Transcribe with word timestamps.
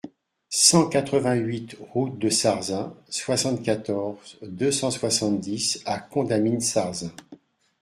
cent 0.49 0.89
quatre-vingt-huit 0.89 1.77
route 1.93 2.17
de 2.17 2.31
Sarzin, 2.31 2.95
soixante-quatorze, 3.07 4.39
deux 4.41 4.71
cent 4.71 4.89
soixante-dix 4.89 5.83
à 5.85 5.99
Contamine-Sarzin 5.99 7.11